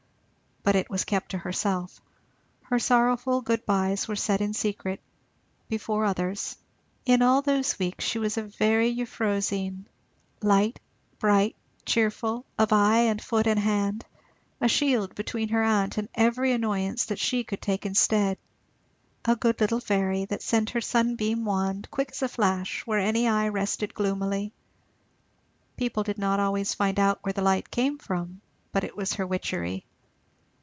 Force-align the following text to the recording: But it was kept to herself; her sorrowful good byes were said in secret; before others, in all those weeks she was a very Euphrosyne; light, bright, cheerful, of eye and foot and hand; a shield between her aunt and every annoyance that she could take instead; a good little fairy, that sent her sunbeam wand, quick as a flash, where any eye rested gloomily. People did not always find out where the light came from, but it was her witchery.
But 0.63 0.75
it 0.75 0.91
was 0.91 1.05
kept 1.05 1.31
to 1.31 1.39
herself; 1.39 1.99
her 2.65 2.77
sorrowful 2.77 3.41
good 3.41 3.65
byes 3.65 4.07
were 4.07 4.15
said 4.15 4.41
in 4.41 4.53
secret; 4.53 5.01
before 5.67 6.05
others, 6.05 6.55
in 7.03 7.23
all 7.23 7.41
those 7.41 7.79
weeks 7.79 8.05
she 8.05 8.19
was 8.19 8.37
a 8.37 8.43
very 8.43 8.89
Euphrosyne; 8.89 9.87
light, 10.43 10.79
bright, 11.17 11.55
cheerful, 11.83 12.45
of 12.59 12.71
eye 12.71 12.99
and 12.99 13.19
foot 13.19 13.47
and 13.47 13.57
hand; 13.59 14.05
a 14.61 14.67
shield 14.67 15.15
between 15.15 15.49
her 15.49 15.63
aunt 15.63 15.97
and 15.97 16.09
every 16.13 16.51
annoyance 16.51 17.05
that 17.05 17.17
she 17.17 17.43
could 17.43 17.59
take 17.59 17.83
instead; 17.87 18.37
a 19.25 19.35
good 19.35 19.59
little 19.59 19.79
fairy, 19.79 20.25
that 20.25 20.43
sent 20.43 20.69
her 20.69 20.81
sunbeam 20.81 21.43
wand, 21.43 21.87
quick 21.89 22.11
as 22.11 22.21
a 22.21 22.29
flash, 22.29 22.85
where 22.85 22.99
any 22.99 23.27
eye 23.27 23.47
rested 23.47 23.95
gloomily. 23.95 24.53
People 25.75 26.03
did 26.03 26.19
not 26.19 26.39
always 26.39 26.75
find 26.75 26.99
out 26.99 27.17
where 27.23 27.33
the 27.33 27.41
light 27.41 27.71
came 27.71 27.97
from, 27.97 28.41
but 28.71 28.83
it 28.83 28.95
was 28.95 29.13
her 29.13 29.25
witchery. 29.25 29.87